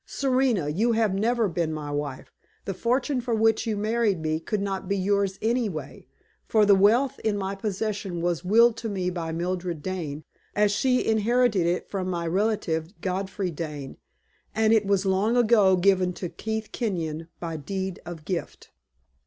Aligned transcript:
Serena, 0.07 0.67
you 0.67 0.93
have 0.93 1.13
never 1.13 1.47
been 1.47 1.71
my 1.71 1.91
wife. 1.91 2.33
The 2.65 2.73
fortune 2.73 3.21
for 3.21 3.35
which 3.35 3.67
you 3.67 3.77
married 3.77 4.19
me 4.19 4.39
could 4.39 4.59
not 4.59 4.87
be 4.89 4.97
yours, 4.97 5.37
anyway, 5.43 6.07
for 6.47 6.65
the 6.65 6.73
wealth 6.73 7.19
in 7.19 7.37
my 7.37 7.53
possession 7.53 8.19
was 8.19 8.43
willed 8.43 8.77
to 8.77 8.89
me 8.89 9.11
by 9.11 9.31
Mildred 9.31 9.83
Dane, 9.83 10.23
as 10.55 10.71
she 10.71 11.05
inherited 11.05 11.67
it 11.67 11.87
from 11.87 12.09
my 12.09 12.25
relative, 12.25 12.99
Godfrey 12.99 13.51
Dane, 13.51 13.97
and 14.55 14.73
it 14.73 14.87
was 14.87 15.05
long 15.05 15.37
ago 15.37 15.75
given 15.75 16.13
to 16.13 16.29
Keith 16.29 16.69
Kenyon 16.71 17.27
by 17.39 17.55
deed 17.55 18.01
of 18.03 18.25
gift." 18.25 18.71